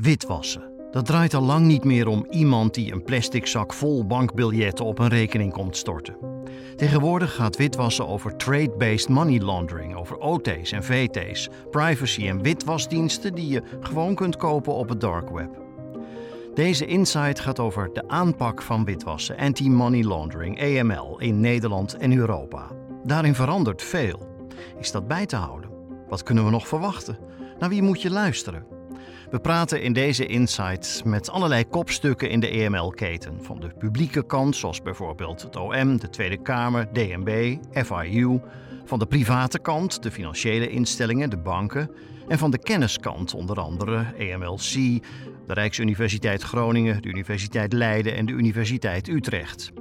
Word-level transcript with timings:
Witwassen. 0.00 0.62
Dat 0.90 1.06
draait 1.06 1.34
al 1.34 1.42
lang 1.42 1.66
niet 1.66 1.84
meer 1.84 2.06
om 2.06 2.26
iemand 2.30 2.74
die 2.74 2.92
een 2.92 3.04
plastic 3.04 3.46
zak 3.46 3.72
vol 3.72 4.06
bankbiljetten 4.06 4.84
op 4.84 4.98
een 4.98 5.08
rekening 5.08 5.52
komt 5.52 5.76
storten. 5.76 6.16
Tegenwoordig 6.76 7.34
gaat 7.34 7.56
witwassen 7.56 8.08
over 8.08 8.36
trade-based 8.36 9.08
money 9.08 9.40
laundering, 9.40 9.94
over 9.94 10.16
OT's 10.18 10.72
en 10.72 10.84
VT's, 10.84 11.48
privacy 11.70 12.28
en 12.28 12.42
witwasdiensten 12.42 13.34
die 13.34 13.48
je 13.48 13.62
gewoon 13.80 14.14
kunt 14.14 14.36
kopen 14.36 14.74
op 14.74 14.88
het 14.88 15.00
dark 15.00 15.30
web. 15.30 15.50
Deze 16.54 16.86
insight 16.86 17.40
gaat 17.40 17.58
over 17.58 17.90
de 17.92 18.08
aanpak 18.08 18.62
van 18.62 18.84
witwassen, 18.84 19.36
anti-money 19.36 20.02
laundering, 20.02 20.60
AML, 20.60 21.18
in 21.18 21.40
Nederland 21.40 21.96
en 21.96 22.16
Europa. 22.16 22.66
Daarin 23.04 23.34
verandert 23.34 23.82
veel. 23.82 24.46
Is 24.78 24.90
dat 24.90 25.08
bij 25.08 25.26
te 25.26 25.36
houden? 25.36 25.70
Wat 26.08 26.22
kunnen 26.22 26.44
we 26.44 26.50
nog 26.50 26.68
verwachten? 26.68 27.18
Naar 27.58 27.68
wie 27.68 27.82
moet 27.82 28.02
je 28.02 28.10
luisteren? 28.10 28.79
We 29.30 29.40
praten 29.40 29.82
in 29.82 29.92
deze 29.92 30.26
insights 30.26 31.02
met 31.02 31.30
allerlei 31.30 31.64
kopstukken 31.68 32.30
in 32.30 32.40
de 32.40 32.48
EML-keten. 32.48 33.44
Van 33.44 33.60
de 33.60 33.68
publieke 33.78 34.26
kant, 34.26 34.56
zoals 34.56 34.82
bijvoorbeeld 34.82 35.42
het 35.42 35.56
OM, 35.56 35.98
de 35.98 36.08
Tweede 36.10 36.42
Kamer, 36.42 36.92
DNB, 36.92 37.56
FIU. 37.72 38.40
Van 38.84 38.98
de 38.98 39.06
private 39.06 39.58
kant, 39.58 40.02
de 40.02 40.10
financiële 40.10 40.68
instellingen, 40.68 41.30
de 41.30 41.36
banken. 41.36 41.90
En 42.28 42.38
van 42.38 42.50
de 42.50 42.58
kenniskant, 42.58 43.34
onder 43.34 43.60
andere 43.60 44.04
EMLC, 44.18 44.72
de 45.46 45.54
Rijksuniversiteit 45.54 46.42
Groningen, 46.42 47.02
de 47.02 47.08
Universiteit 47.08 47.72
Leiden 47.72 48.16
en 48.16 48.26
de 48.26 48.32
Universiteit 48.32 49.08
Utrecht. 49.08 49.72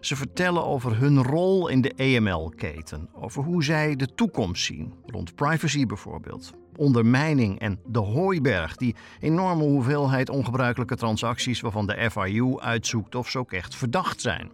Ze 0.00 0.16
vertellen 0.16 0.64
over 0.64 0.98
hun 0.98 1.22
rol 1.22 1.68
in 1.68 1.80
de 1.80 1.92
EML-keten, 1.96 3.08
over 3.12 3.42
hoe 3.42 3.64
zij 3.64 3.96
de 3.96 4.14
toekomst 4.14 4.64
zien, 4.64 4.92
rond 5.06 5.34
privacy 5.34 5.86
bijvoorbeeld 5.86 6.52
ondermijning 6.76 7.58
en 7.58 7.80
de 7.86 7.98
hooiberg, 7.98 8.76
die 8.76 8.94
enorme 9.20 9.62
hoeveelheid 9.62 10.30
ongebruikelijke 10.30 10.96
transacties 10.96 11.60
waarvan 11.60 11.86
de 11.86 12.10
FIU 12.10 12.60
uitzoekt 12.60 13.14
of 13.14 13.28
ze 13.28 13.38
ook 13.38 13.52
echt 13.52 13.76
verdacht 13.76 14.20
zijn. 14.20 14.50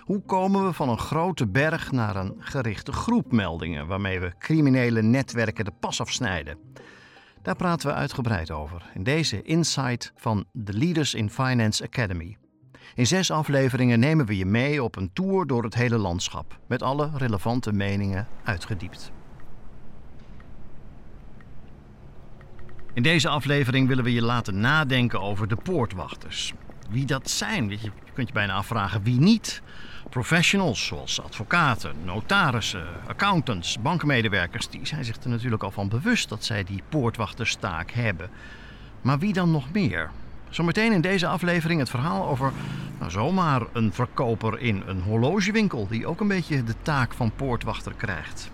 Hoe 0.00 0.22
komen 0.26 0.64
we 0.64 0.72
van 0.72 0.88
een 0.88 0.98
grote 0.98 1.46
berg 1.46 1.92
naar 1.92 2.16
een 2.16 2.34
gerichte 2.38 2.92
groep 2.92 3.32
meldingen 3.32 3.86
waarmee 3.86 4.20
we 4.20 4.32
criminele 4.38 5.02
netwerken 5.02 5.64
de 5.64 5.72
pas 5.80 6.00
afsnijden? 6.00 6.58
Daar 7.42 7.56
praten 7.56 7.88
we 7.88 7.94
uitgebreid 7.94 8.50
over 8.50 8.90
in 8.94 9.02
deze 9.02 9.42
Insight 9.42 10.12
van 10.16 10.44
de 10.52 10.72
Leaders 10.72 11.14
in 11.14 11.30
Finance 11.30 11.84
Academy. 11.84 12.36
In 12.94 13.06
zes 13.06 13.30
afleveringen 13.30 13.98
nemen 13.98 14.26
we 14.26 14.36
je 14.36 14.46
mee 14.46 14.82
op 14.82 14.96
een 14.96 15.12
tour 15.12 15.46
door 15.46 15.62
het 15.62 15.74
hele 15.74 15.98
landschap, 15.98 16.58
met 16.66 16.82
alle 16.82 17.10
relevante 17.14 17.72
meningen 17.72 18.26
uitgediept. 18.44 19.12
In 22.94 23.02
deze 23.02 23.28
aflevering 23.28 23.88
willen 23.88 24.04
we 24.04 24.12
je 24.12 24.22
laten 24.22 24.60
nadenken 24.60 25.20
over 25.20 25.48
de 25.48 25.56
poortwachters. 25.56 26.52
Wie 26.90 27.04
dat 27.04 27.30
zijn, 27.30 27.68
je, 27.68 27.90
kunt 28.12 28.28
je 28.28 28.34
bijna 28.34 28.52
afvragen 28.52 29.02
wie 29.02 29.20
niet. 29.20 29.62
Professionals 30.10 30.86
zoals 30.86 31.22
advocaten, 31.22 31.94
notarissen, 32.04 32.86
accountants, 33.06 33.80
bankmedewerkers, 33.80 34.68
die 34.68 34.86
zijn 34.86 35.04
zich 35.04 35.22
er 35.22 35.28
natuurlijk 35.28 35.62
al 35.62 35.70
van 35.70 35.88
bewust 35.88 36.28
dat 36.28 36.44
zij 36.44 36.64
die 36.64 36.82
poortwachterstaak 36.88 37.90
hebben. 37.90 38.30
Maar 39.02 39.18
wie 39.18 39.32
dan 39.32 39.50
nog 39.50 39.72
meer? 39.72 40.10
Zometeen 40.50 40.92
in 40.92 41.00
deze 41.00 41.26
aflevering 41.26 41.80
het 41.80 41.90
verhaal 41.90 42.28
over 42.28 42.52
nou, 42.98 43.10
zomaar 43.10 43.62
een 43.72 43.92
verkoper 43.92 44.58
in 44.58 44.82
een 44.86 45.00
horlogewinkel 45.00 45.86
die 45.88 46.06
ook 46.06 46.20
een 46.20 46.28
beetje 46.28 46.64
de 46.64 46.74
taak 46.82 47.12
van 47.12 47.32
poortwachter 47.36 47.92
krijgt. 47.96 48.50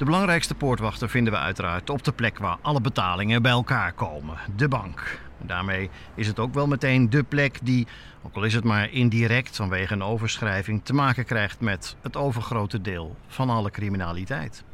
De 0.00 0.06
belangrijkste 0.06 0.54
poortwachter 0.54 1.10
vinden 1.10 1.32
we 1.32 1.38
uiteraard 1.38 1.90
op 1.90 2.04
de 2.04 2.12
plek 2.12 2.38
waar 2.38 2.56
alle 2.60 2.80
betalingen 2.80 3.42
bij 3.42 3.50
elkaar 3.50 3.92
komen, 3.92 4.38
de 4.56 4.68
bank. 4.68 5.20
Daarmee 5.38 5.90
is 6.14 6.26
het 6.26 6.38
ook 6.38 6.54
wel 6.54 6.66
meteen 6.66 7.10
de 7.10 7.22
plek 7.22 7.58
die, 7.62 7.86
ook 8.22 8.34
al 8.34 8.44
is 8.44 8.54
het 8.54 8.64
maar 8.64 8.90
indirect 8.90 9.56
vanwege 9.56 9.92
een 9.92 10.02
overschrijving, 10.02 10.84
te 10.84 10.92
maken 10.92 11.24
krijgt 11.24 11.60
met 11.60 11.96
het 12.00 12.16
overgrote 12.16 12.80
deel 12.80 13.16
van 13.28 13.50
alle 13.50 13.70
criminaliteit. 13.70 14.64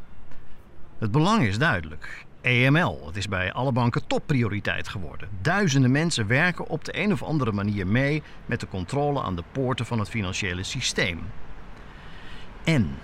Het 0.99 1.11
belang 1.11 1.43
is 1.43 1.59
duidelijk. 1.59 2.25
EML, 2.41 3.07
het 3.07 3.17
is 3.17 3.29
bij 3.29 3.53
alle 3.53 3.73
banken 3.73 4.07
topprioriteit 4.07 4.89
geworden. 4.89 5.29
Duizenden 5.41 5.91
mensen 5.91 6.27
werken 6.27 6.69
op 6.69 6.85
de 6.85 6.99
een 6.99 7.13
of 7.13 7.23
andere 7.23 7.53
manier 7.53 7.87
mee 7.87 8.23
met 8.47 8.61
de 8.61 8.69
controle 8.69 9.23
aan 9.23 9.37
de 9.37 9.45
poorten 9.53 9.87
van 9.87 9.99
het 9.99 10.09
financiële 10.09 10.63
systeem. 10.63 11.19
En 12.65 12.95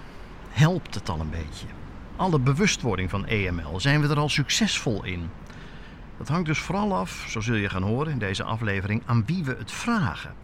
helpt 0.48 0.94
het 0.94 1.08
al 1.08 1.20
een 1.20 1.30
beetje? 1.30 1.66
Alle 2.16 2.38
bewustwording 2.38 3.10
van 3.10 3.26
EML 3.26 3.80
zijn 3.80 4.00
we 4.00 4.08
er 4.08 4.18
al 4.18 4.28
succesvol 4.28 5.04
in. 5.04 5.30
Dat 6.18 6.28
hangt 6.28 6.46
dus 6.46 6.58
vooral 6.58 6.94
af, 6.94 7.26
zo 7.28 7.40
zul 7.40 7.54
je 7.54 7.68
gaan 7.68 7.82
horen 7.82 8.12
in 8.12 8.18
deze 8.18 8.42
aflevering, 8.42 9.02
aan 9.06 9.24
wie 9.26 9.44
we 9.44 9.54
het 9.58 9.72
vragen. 9.72 10.34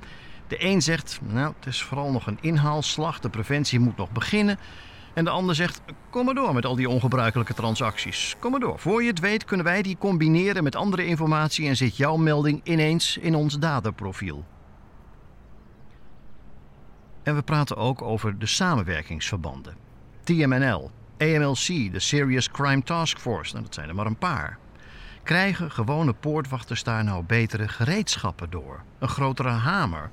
De 0.46 0.64
een 0.64 0.82
zegt, 0.82 1.20
nou, 1.22 1.54
het 1.56 1.66
is 1.66 1.82
vooral 1.82 2.10
nog 2.10 2.26
een 2.26 2.38
inhaalslag, 2.40 3.20
de 3.20 3.30
preventie 3.30 3.78
moet 3.78 3.96
nog 3.96 4.10
beginnen. 4.10 4.58
En 5.14 5.24
de 5.24 5.30
ander 5.30 5.54
zegt, 5.54 5.80
kom 6.10 6.24
maar 6.24 6.34
door 6.34 6.54
met 6.54 6.64
al 6.64 6.76
die 6.76 6.88
ongebruikelijke 6.88 7.54
transacties. 7.54 8.36
Kom 8.38 8.50
maar 8.50 8.60
door. 8.60 8.78
Voor 8.78 9.02
je 9.02 9.08
het 9.08 9.20
weet 9.20 9.44
kunnen 9.44 9.66
wij 9.66 9.82
die 9.82 9.98
combineren 9.98 10.62
met 10.62 10.76
andere 10.76 11.06
informatie 11.06 11.68
en 11.68 11.76
zit 11.76 11.96
jouw 11.96 12.16
melding 12.16 12.60
ineens 12.64 13.16
in 13.16 13.34
ons 13.34 13.58
daderprofiel. 13.58 14.44
En 17.22 17.34
we 17.34 17.42
praten 17.42 17.76
ook 17.76 18.02
over 18.02 18.38
de 18.38 18.46
samenwerkingsverbanden. 18.46 19.76
TMNL, 20.24 20.90
AMLC, 21.18 21.92
de 21.92 22.00
Serious 22.00 22.50
Crime 22.50 22.82
Task 22.82 23.18
Force, 23.18 23.52
nou, 23.52 23.64
dat 23.64 23.74
zijn 23.74 23.88
er 23.88 23.94
maar 23.94 24.06
een 24.06 24.16
paar. 24.16 24.58
Krijgen 25.22 25.70
gewone 25.70 26.12
poortwachters 26.12 26.82
daar 26.82 27.04
nou 27.04 27.24
betere 27.24 27.68
gereedschappen 27.68 28.50
door? 28.50 28.82
Een 28.98 29.08
grotere 29.08 29.48
hamer? 29.48 30.10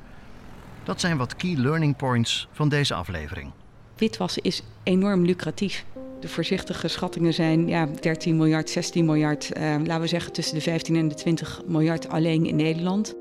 Dat 0.84 1.00
zijn 1.00 1.18
wat 1.18 1.36
key 1.36 1.56
learning 1.56 1.96
points 1.96 2.48
van 2.52 2.70
deze 2.70 2.94
aflevering. 2.94 3.52
Witwassen 3.98 4.44
is 4.44 4.62
enorm 4.84 5.26
lucratief. 5.26 5.86
De 6.20 6.28
voorzichtige 6.28 6.88
schattingen 6.88 7.34
zijn 7.34 7.68
ja, 7.68 7.88
13 8.02 8.38
miljard, 8.38 8.70
16 8.70 9.06
miljard, 9.06 9.52
eh, 9.52 9.64
laten 9.64 10.02
we 10.02 10.08
zeggen 10.08 10.34
tussen 10.34 10.56
de 10.56 10.62
15 10.62 10.96
en 10.96 11.08
de 11.08 11.16
20 11.16 11.62
miljard 11.66 12.10
alleen 12.10 12.46
in 12.46 12.56
Nederland. 12.56 13.16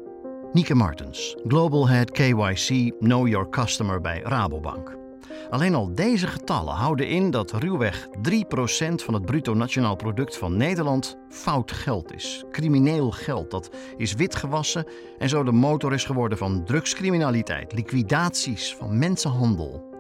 Nieke 0.52 0.74
Martens, 0.74 1.36
Global 1.46 1.88
Head 1.88 2.10
KYC 2.10 2.92
Know 2.98 3.28
Your 3.28 3.48
Customer 3.50 4.00
bij 4.00 4.20
Rabobank. 4.24 5.03
Alleen 5.54 5.74
al 5.74 5.94
deze 5.94 6.26
getallen 6.26 6.74
houden 6.74 7.08
in 7.08 7.30
dat 7.30 7.52
ruwweg 7.52 8.08
3% 8.08 8.10
van 8.94 9.14
het 9.14 9.24
bruto 9.24 9.54
nationaal 9.54 9.96
product 9.96 10.36
van 10.36 10.56
Nederland 10.56 11.18
fout 11.28 11.72
geld 11.72 12.14
is. 12.14 12.44
Crimineel 12.50 13.10
geld 13.10 13.50
dat 13.50 13.70
is 13.96 14.14
witgewassen 14.14 14.86
en 15.18 15.28
zo 15.28 15.42
de 15.42 15.52
motor 15.52 15.92
is 15.92 16.04
geworden 16.04 16.38
van 16.38 16.64
drugscriminaliteit, 16.64 17.72
liquidaties, 17.72 18.74
van 18.74 18.98
mensenhandel. 18.98 19.94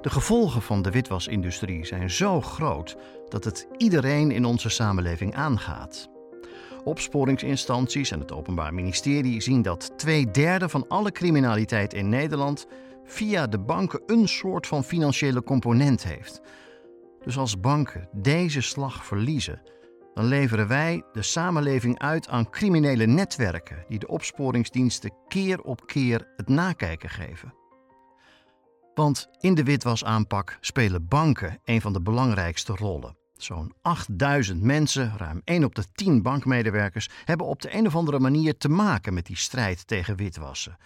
De 0.00 0.10
gevolgen 0.10 0.62
van 0.62 0.82
de 0.82 0.90
witwasindustrie 0.90 1.86
zijn 1.86 2.10
zo 2.10 2.40
groot 2.40 2.96
dat 3.28 3.44
het 3.44 3.66
iedereen 3.76 4.30
in 4.30 4.44
onze 4.44 4.68
samenleving 4.68 5.34
aangaat. 5.34 6.10
Opsporingsinstanties 6.84 8.10
en 8.10 8.20
het 8.20 8.32
Openbaar 8.32 8.74
Ministerie 8.74 9.40
zien 9.40 9.62
dat 9.62 9.92
twee 9.96 10.30
derde 10.30 10.68
van 10.68 10.84
alle 10.88 11.12
criminaliteit 11.12 11.94
in 11.94 12.08
Nederland 12.08 12.66
via 13.04 13.46
de 13.46 13.58
banken 13.58 14.02
een 14.06 14.28
soort 14.28 14.66
van 14.66 14.84
financiële 14.84 15.42
component 15.42 16.04
heeft. 16.04 16.40
Dus 17.24 17.38
als 17.38 17.60
banken 17.60 18.08
deze 18.12 18.60
slag 18.60 19.04
verliezen, 19.04 19.62
dan 20.14 20.24
leveren 20.24 20.68
wij 20.68 21.02
de 21.12 21.22
samenleving 21.22 21.98
uit 21.98 22.28
aan 22.28 22.50
criminele 22.50 23.06
netwerken 23.06 23.84
die 23.88 23.98
de 23.98 24.08
opsporingsdiensten 24.08 25.12
keer 25.28 25.60
op 25.60 25.86
keer 25.86 26.32
het 26.36 26.48
nakijken 26.48 27.10
geven. 27.10 27.54
Want 28.94 29.28
in 29.40 29.54
de 29.54 29.64
witwasaanpak 29.64 30.58
spelen 30.60 31.08
banken 31.08 31.58
een 31.64 31.80
van 31.80 31.92
de 31.92 32.02
belangrijkste 32.02 32.72
rollen. 32.72 33.16
Zo'n 33.36 33.72
8000 33.82 34.62
mensen, 34.62 35.16
ruim 35.16 35.40
1 35.44 35.64
op 35.64 35.74
de 35.74 35.84
10 35.92 36.22
bankmedewerkers, 36.22 37.08
hebben 37.24 37.46
op 37.46 37.62
de 37.62 37.74
een 37.74 37.86
of 37.86 37.96
andere 37.96 38.18
manier 38.18 38.56
te 38.56 38.68
maken 38.68 39.14
met 39.14 39.26
die 39.26 39.36
strijd 39.36 39.86
tegen 39.86 40.16
witwassen. 40.16 40.76